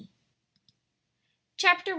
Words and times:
F. 0.01 0.07
CHAPTER 1.57 1.81
I. 1.89 1.89